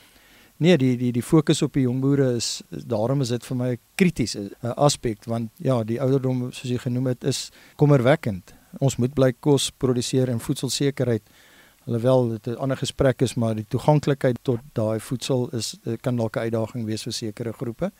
nee, 0.61 0.77
die 0.77 0.93
die 0.97 1.11
die 1.15 1.25
fokus 1.25 1.61
op 1.65 1.73
die 1.73 1.87
jong 1.87 2.01
boere 2.03 2.35
is, 2.37 2.61
is 2.69 2.85
daarom 2.85 3.23
is 3.25 3.33
dit 3.33 3.45
vir 3.45 3.57
my 3.57 3.69
'n 3.73 3.79
kritiese 3.95 4.49
uh, 4.63 4.73
aspek 4.77 5.25
want 5.25 5.49
ja, 5.57 5.83
die 5.83 5.99
ouderdom 6.01 6.51
soos 6.51 6.69
jy 6.69 6.77
genoem 6.77 7.07
het 7.07 7.23
is 7.23 7.49
kommerwekkend. 7.75 8.53
Ons 8.79 8.97
moet 8.97 9.13
bly 9.13 9.33
kos 9.39 9.71
produseer 9.71 10.29
en 10.29 10.39
voedselsekerheid 10.39 11.23
alhoewel 11.87 12.29
dit 12.29 12.47
'n 12.47 12.57
ander 12.57 12.77
gesprek 12.77 13.21
is 13.21 13.35
maar 13.35 13.55
die 13.55 13.65
toeganklikheid 13.67 14.37
tot 14.41 14.59
daai 14.73 14.99
voedsel 14.99 15.49
is 15.49 15.77
eh, 15.83 15.97
kan 16.01 16.15
dalk 16.15 16.35
'n 16.35 16.39
uitdaging 16.39 16.85
wees 16.85 17.03
vir 17.03 17.13
sekere 17.13 17.53
groepe 17.53 17.91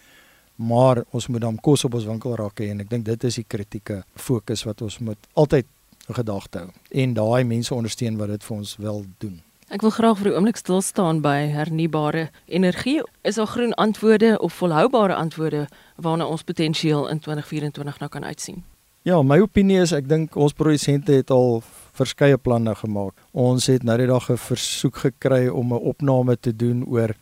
maar 0.55 1.03
ons 1.11 1.27
moet 1.27 1.41
dan 1.41 1.59
kos 1.59 1.83
op 1.83 1.93
ons 1.93 2.05
winkelrakke 2.05 2.69
en 2.69 2.79
ek 2.79 2.89
dink 2.89 3.05
dit 3.05 3.23
is 3.23 3.35
die 3.35 3.45
kritieke 3.47 4.03
fokus 4.15 4.63
wat 4.63 4.81
ons 4.81 4.99
moet 4.99 5.17
altyd 5.33 5.65
in 6.07 6.15
gedagte 6.15 6.59
hou 6.59 6.69
en 6.89 7.13
daai 7.13 7.43
mense 7.43 7.73
ondersteun 7.73 8.17
wat 8.17 8.27
dit 8.27 8.43
vir 8.43 8.57
ons 8.57 8.75
wil 8.77 9.05
doen. 9.17 9.41
Ek 9.71 9.85
wil 9.85 9.93
graag 9.95 10.17
vir 10.19 10.27
'n 10.31 10.35
oomblik 10.35 10.57
stil 10.59 10.81
staan 10.81 11.21
by 11.21 11.47
hernubare 11.47 12.29
energie. 12.45 13.01
Is 13.23 13.35
daar 13.35 13.47
groen 13.47 13.73
antwoorde 13.73 14.39
of 14.39 14.53
volhoubare 14.53 15.15
antwoorde 15.15 15.67
waarna 15.95 16.25
ons 16.25 16.43
potensieel 16.43 17.07
in 17.09 17.19
2024 17.19 17.99
nou 17.99 18.09
kan 18.09 18.25
uitsien? 18.25 18.63
Ja, 19.01 19.21
my 19.21 19.39
opinie 19.39 19.79
is 19.79 19.91
ek 19.91 20.09
dink 20.09 20.35
ons 20.35 20.53
produsente 20.53 21.11
het 21.11 21.29
al 21.29 21.63
verskeie 21.91 22.37
planne 22.37 22.75
gemaak. 22.75 23.13
Ons 23.31 23.65
het 23.65 23.83
nou 23.83 23.97
die 23.97 24.07
dag 24.07 24.29
'n 24.29 24.37
versoek 24.37 24.95
gekry 24.95 25.47
om 25.47 25.73
'n 25.73 25.79
opname 25.79 26.39
te 26.39 26.55
doen 26.55 26.85
oor 26.85 27.15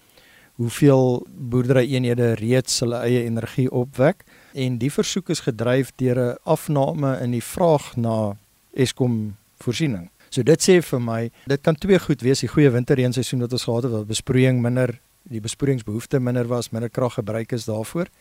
hoeveel 0.55 1.27
boerderyeenhede 1.29 2.33
reeds 2.33 2.79
hulle 2.79 2.97
eie 2.97 3.23
energie 3.23 3.71
opwek 3.71 4.23
en 4.53 4.77
die 4.77 4.91
versoek 4.91 5.29
is 5.29 5.39
gedryf 5.39 5.91
deur 5.95 6.17
'n 6.17 6.37
afname 6.43 7.19
in 7.21 7.31
die 7.31 7.43
vraag 7.43 7.95
na 7.95 8.35
Eskom 8.73 9.35
voorsiening. 9.57 10.09
So 10.29 10.45
dit 10.45 10.61
sê 10.61 10.79
vir 10.85 10.99
my, 11.01 11.21
dit 11.49 11.61
kan 11.65 11.75
twee 11.75 11.99
goed 11.99 12.21
wees, 12.21 12.43
die 12.43 12.51
goeie 12.51 12.69
winterreenseisoen 12.69 13.41
wat 13.45 13.53
ons 13.53 13.63
gehad 13.63 13.87
het, 13.87 13.93
waar 13.93 14.09
besproeiing 14.09 14.61
minder, 14.61 14.99
die 15.29 15.41
besproeiingsbehoefte 15.41 16.19
minder 16.19 16.47
was, 16.47 16.71
minder 16.71 16.89
krag 16.89 17.17
gebruik 17.17 17.51
is 17.57 17.65
daarvoor. 17.65 18.11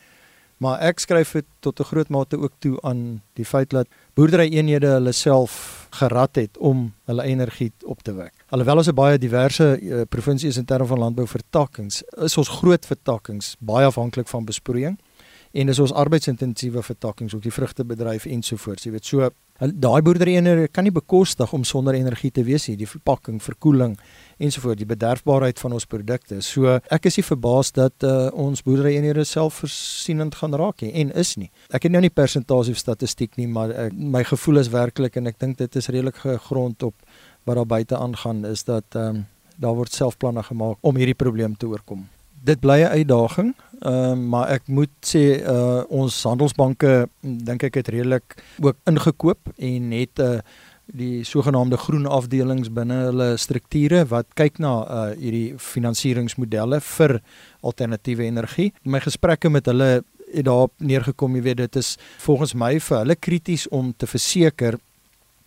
Maar 0.58 0.80
ek 0.88 0.98
skryf 0.98 1.32
dit 1.38 1.46
tot 1.62 1.80
'n 1.80 1.84
groot 1.84 2.08
mate 2.08 2.36
ook 2.36 2.52
toe 2.58 2.78
aan 2.82 3.22
die 3.34 3.44
feit 3.44 3.70
dat 3.70 3.86
boerderyeenhede 4.14 4.86
hulle 4.86 5.12
self 5.12 5.86
gerad 5.90 6.34
het 6.36 6.58
om 6.58 6.92
hulle 7.06 7.22
energie 7.22 7.72
op 7.84 8.02
te 8.02 8.12
wek. 8.12 8.32
Alhoewel 8.50 8.76
ons 8.76 8.88
'n 8.88 8.94
baie 8.94 9.18
diverse 9.18 9.78
uh, 9.80 10.02
provinsie 10.08 10.48
is 10.48 10.56
in 10.56 10.64
terme 10.64 10.86
van 10.86 10.98
landbou 10.98 11.26
vertakkings, 11.26 12.02
is 12.16 12.36
ons 12.36 12.48
groot 12.48 12.86
vertakkings 12.86 13.56
baie 13.60 13.86
afhanklik 13.86 14.28
van 14.28 14.44
besproeiing 14.44 14.98
en 15.58 15.70
dis 15.70 15.80
ons 15.82 15.92
arbeidsintensiewe 16.02 16.82
vertakkings 16.86 17.34
ook 17.34 17.42
die 17.42 17.52
vrugtebedryf 17.54 18.26
ensovoorts 18.30 18.86
jy 18.86 18.92
weet. 18.94 19.06
So 19.08 19.28
daai 19.58 20.02
boerderyeenhede 20.06 20.68
kan 20.70 20.86
nie 20.86 20.94
bekostig 20.94 21.52
om 21.56 21.64
sonder 21.66 21.96
energie 21.98 22.30
te 22.30 22.44
wees 22.46 22.68
nie. 22.68 22.76
Die 22.78 22.86
verpakking 22.86 23.40
verkoeling 23.42 23.96
ensovoorts 24.38 24.78
die 24.78 24.86
bederfbaarheid 24.86 25.58
van 25.58 25.74
ons 25.74 25.88
produkte. 25.90 26.38
So 26.46 26.76
ek 26.94 27.08
is 27.10 27.18
nie 27.18 27.26
verbaas 27.26 27.72
dat 27.74 28.06
uh, 28.06 28.28
ons 28.38 28.62
boerderyeenhede 28.66 29.24
selfvoorsienend 29.26 30.38
gaan 30.38 30.54
raak 30.58 30.84
nie 30.86 30.92
en 31.02 31.10
is 31.18 31.34
nie. 31.40 31.50
Ek 31.74 31.88
het 31.88 31.94
nou 31.94 32.04
nie 32.04 32.12
persentasie 32.14 32.76
of 32.76 32.82
statistiek 32.82 33.34
nie 33.40 33.48
maar 33.50 33.74
uh, 33.74 33.88
my 33.90 34.22
gevoel 34.28 34.62
is 34.62 34.70
werklik 34.74 35.18
en 35.18 35.26
ek 35.32 35.40
dink 35.42 35.58
dit 35.58 35.80
is 35.80 35.90
redelik 35.90 36.22
gegrond 36.22 36.86
op 36.86 36.94
wat 37.48 37.58
daar 37.58 37.66
buite 37.66 37.98
aangaan 37.98 38.44
is 38.46 38.62
dat 38.68 38.94
um, 39.00 39.24
daar 39.58 39.74
word 39.74 39.92
selfplanne 39.92 40.44
gemaak 40.46 40.78
om 40.86 41.00
hierdie 41.00 41.18
probleem 41.18 41.56
te 41.58 41.66
oorkom 41.66 42.06
dit 42.48 42.60
bly 42.60 42.80
'n 42.82 42.94
uitdaging. 42.98 43.54
Ehm 43.80 43.94
uh, 43.94 44.28
maar 44.30 44.48
ek 44.48 44.66
moet 44.66 44.90
sê 45.06 45.24
uh 45.44 45.82
ons 45.88 46.22
handelsbanke 46.22 47.08
dink 47.20 47.62
ek 47.62 47.74
het 47.74 47.88
redelik 47.88 48.34
ook 48.60 48.76
ingekoop 48.84 49.52
en 49.56 49.92
het 49.92 50.18
uh 50.18 50.40
die 50.88 51.24
sogenaamde 51.24 51.76
groen 51.76 52.06
afdelings 52.06 52.70
binne 52.72 52.96
hulle 53.10 53.36
strukture 53.36 54.06
wat 54.08 54.26
kyk 54.34 54.58
na 54.58 54.72
uh 54.82 55.14
hierdie 55.20 55.54
finansieringsmodelle 55.58 56.80
vir 56.80 57.20
alternatiewe 57.60 58.24
energie. 58.24 58.72
My 58.82 59.00
gesprekke 59.00 59.50
met 59.50 59.66
hulle 59.66 60.02
het 60.32 60.44
daarop 60.44 60.72
neergekom, 60.76 61.36
jy 61.36 61.42
weet 61.42 61.56
dit 61.56 61.76
is 61.76 61.96
volgens 62.18 62.54
my 62.54 62.80
vir 62.80 62.98
hulle 62.98 63.16
krities 63.16 63.68
om 63.68 63.94
te 63.96 64.06
verseker 64.06 64.78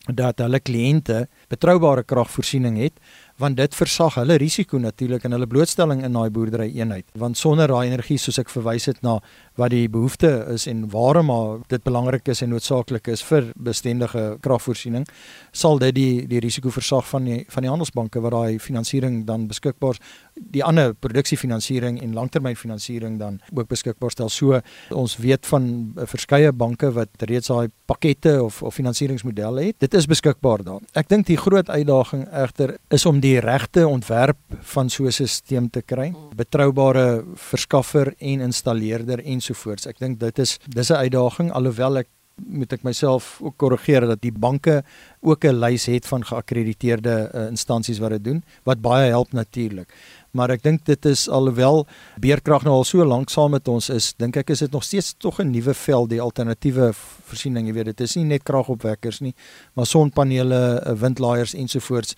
dat 0.09 0.39
hulle 0.41 0.59
kliënte 0.59 1.27
betroubare 1.49 2.03
kragvoorsiening 2.03 2.79
het 2.81 2.93
want 3.41 3.57
dit 3.57 3.75
versag 3.75 4.17
hulle 4.21 4.37
risiko 4.41 4.79
natuurlik 4.81 5.25
en 5.25 5.35
hulle 5.35 5.49
blootstelling 5.49 6.03
in 6.05 6.17
daai 6.17 6.29
boerdery 6.33 6.69
eenheid 6.77 7.07
want 7.23 7.37
sonder 7.37 7.71
daai 7.71 7.89
energie 7.89 8.19
soos 8.21 8.39
ek 8.41 8.51
verwys 8.53 8.87
het 8.91 9.01
na 9.05 9.17
wat 9.59 9.73
die 9.73 9.87
behoefte 9.91 10.31
is 10.53 10.67
en 10.71 10.87
waarom 10.93 11.29
maar 11.31 11.61
dit 11.73 11.83
belangrik 11.83 12.27
is 12.33 12.41
en 12.41 12.53
noodsaaklik 12.53 13.07
is 13.13 13.23
vir 13.29 13.51
bestendige 13.55 14.25
kragvoorsiening 14.45 15.07
sal 15.51 15.81
dit 15.81 15.95
die 15.95 16.27
die 16.31 16.41
risiko 16.43 16.73
versag 16.73 17.07
van 17.13 17.29
die 17.29 17.39
van 17.49 17.65
die 17.65 17.71
handelsbanke 17.73 18.21
wat 18.21 18.37
daai 18.37 18.59
finansiering 18.59 19.23
dan 19.25 19.47
beskikbaar 19.51 19.99
die 20.35 20.63
ander 20.63 20.93
produksiefinansiering 20.93 21.99
en 22.01 22.13
langtermynfinansiering 22.13 23.19
dan 23.19 23.39
ook 23.53 23.67
beskikbaar 23.67 24.11
stel. 24.11 24.29
So 24.29 24.59
ons 24.89 25.17
weet 25.21 25.45
van 25.45 25.93
verskeie 25.95 26.51
banke 26.51 26.91
wat 26.95 27.25
reeds 27.29 27.51
daai 27.51 27.69
pakkette 27.89 28.37
of 28.43 28.61
of 28.63 28.75
finansieringsmodelle 28.75 29.65
het. 29.69 29.79
Dit 29.79 29.93
is 29.93 30.07
beskikbaar 30.09 30.63
daar. 30.63 30.81
Ek 30.97 31.09
dink 31.09 31.27
die 31.27 31.37
groot 31.37 31.69
uitdaging 31.69 32.27
egter 32.31 32.77
is 32.89 33.05
om 33.05 33.19
die 33.23 33.30
regte 33.39 33.87
ontwerp 33.87 34.37
van 34.59 34.89
so 34.89 35.05
'n 35.05 35.11
stelsel 35.11 35.69
te 35.69 35.81
kry 35.81 36.13
betroubare 36.35 37.23
verskaffer 37.35 38.13
en 38.19 38.41
installeerder 38.41 39.19
en 39.19 39.25
ensovoorts. 39.25 39.87
Ek 39.87 39.99
dink 39.99 40.19
dit 40.19 40.39
is 40.39 40.59
dis 40.67 40.89
'n 40.89 40.95
uitdaging 40.95 41.51
alhoewel 41.51 41.97
ek 41.97 42.07
moet 42.47 42.73
ek 42.73 42.83
myself 42.83 43.39
ook 43.41 43.57
korrigeer 43.57 44.05
dat 44.07 44.21
die 44.21 44.31
banke 44.31 44.83
ook 45.21 45.45
'n 45.45 45.59
lys 45.59 45.85
het 45.85 46.07
van 46.07 46.25
geakkrediteerde 46.25 47.31
uh, 47.33 47.47
instansies 47.47 47.99
wat 47.99 48.09
dit 48.09 48.23
doen 48.23 48.43
wat 48.63 48.81
baie 48.81 49.09
help 49.09 49.31
natuurlik. 49.31 49.93
Maar 50.31 50.49
ek 50.49 50.63
dink 50.63 50.85
dit 50.85 51.05
is 51.05 51.27
alhoewel 51.29 51.85
beerkrag 52.19 52.63
nou 52.63 52.75
al 52.75 52.83
so 52.83 53.05
lank 53.05 53.29
saam 53.29 53.51
met 53.51 53.67
ons 53.67 53.89
is, 53.89 54.13
dink 54.17 54.37
ek 54.37 54.49
is 54.49 54.59
dit 54.59 54.71
nog 54.71 54.83
steeds 54.83 55.13
tog 55.17 55.39
'n 55.39 55.51
nuwe 55.51 55.73
veld 55.73 56.09
die 56.09 56.21
alternatiewe 56.21 56.93
voorsiening, 56.93 57.67
jy 57.67 57.73
weet 57.73 57.85
dit 57.85 58.01
is 58.01 58.15
nie 58.15 58.25
net 58.25 58.43
kragopwekkers 58.43 59.19
nie, 59.19 59.35
maar 59.73 59.85
sonpanele, 59.85 60.79
eh, 60.79 60.93
windlaaiers 60.93 61.53
ensovoorts 61.53 62.15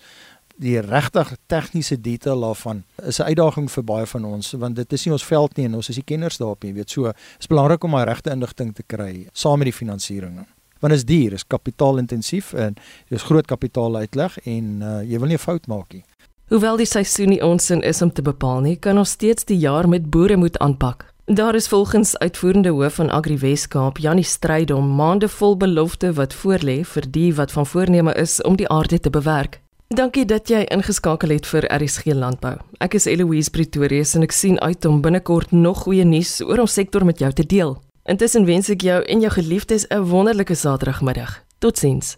die 0.60 0.78
regtig 0.80 1.34
tegniese 1.50 1.96
detail 2.00 2.40
daarvan 2.40 2.84
is 3.02 3.18
'n 3.18 3.26
uitdaging 3.30 3.70
vir 3.70 3.84
baie 3.84 4.06
van 4.06 4.24
ons 4.24 4.52
want 4.52 4.76
dit 4.76 4.92
is 4.92 5.04
nie 5.04 5.12
ons 5.12 5.24
veld 5.24 5.56
nie 5.56 5.66
en 5.66 5.74
ons 5.74 5.88
is 5.88 5.96
die 5.96 6.04
kenners 6.04 6.38
daarop 6.38 6.64
jy 6.64 6.72
weet. 6.72 6.90
So 6.90 7.12
is 7.40 7.46
belangrik 7.46 7.84
om 7.84 7.90
daai 7.90 8.04
regte 8.04 8.30
inligting 8.30 8.74
te 8.74 8.82
kry 8.86 9.26
saam 9.32 9.58
met 9.58 9.66
die 9.66 9.72
finansiering. 9.72 10.46
Want 10.80 10.92
dit 10.92 10.98
is 10.98 11.04
duur 11.04 11.32
is 11.32 11.46
kapitaalintensief 11.46 12.52
en 12.52 12.74
dis 13.08 13.22
groot 13.22 13.46
kapitaal 13.46 13.96
uitleg 13.96 14.38
en 14.44 14.82
uh, 14.82 15.02
jy 15.02 15.18
wil 15.18 15.28
nie 15.28 15.36
'n 15.36 15.38
fout 15.38 15.66
maak 15.66 15.92
nie. 15.92 16.04
Hoewel 16.48 16.76
die 16.76 16.86
seisoen 16.86 17.28
nie 17.28 17.42
ons 17.42 17.70
in 17.70 17.82
is 17.82 18.02
om 18.02 18.12
te 18.12 18.22
bepaal 18.22 18.60
nie 18.60 18.76
kan 18.76 18.98
ons 18.98 19.10
steeds 19.10 19.44
die 19.44 19.58
jaar 19.58 19.88
met 19.88 20.10
boere 20.10 20.36
moet 20.36 20.58
aanpak. 20.58 21.14
Daar 21.26 21.54
is 21.54 21.68
volgens 21.68 22.18
uitvoerende 22.18 22.68
hoof 22.68 22.94
van 22.94 23.10
Agri 23.10 23.38
Weskaap 23.38 23.98
Janie 23.98 24.24
Strydom 24.24 24.94
maande 24.94 25.28
vol 25.28 25.56
belofte 25.56 26.12
wat 26.12 26.34
voorlê 26.34 26.84
vir 26.84 27.10
die 27.10 27.34
wat 27.34 27.52
van 27.52 27.66
voorneme 27.66 28.14
is 28.14 28.42
om 28.42 28.56
die 28.56 28.68
aarde 28.68 29.00
te 29.00 29.10
bewerk. 29.10 29.63
Dankie 29.92 30.24
dat 30.24 30.48
jy 30.48 30.62
ingeskakel 30.72 31.34
het 31.34 31.46
vir 31.46 31.66
RSG 31.68 32.14
Landbou. 32.16 32.54
Ek 32.80 32.96
is 32.96 33.04
Eloise 33.06 33.52
Pretorius 33.52 34.14
en 34.16 34.24
ek 34.24 34.32
sien 34.32 34.56
uit 34.64 34.84
om 34.88 35.02
binnekort 35.04 35.52
nog 35.52 35.84
goeie 35.84 36.06
nuus 36.08 36.40
oor 36.40 36.64
ons 36.64 36.72
sektor 36.72 37.04
met 37.04 37.20
jou 37.20 37.30
te 37.32 37.44
deel. 37.44 37.76
Intussen 38.08 38.48
wens 38.48 38.72
ek 38.72 38.80
jou 38.80 39.02
en 39.04 39.20
jou 39.20 39.32
geliefdes 39.36 39.86
'n 39.90 40.08
wonderlike 40.08 40.54
Saterdagmiddag. 40.54 41.44
Totsiens. 41.60 42.16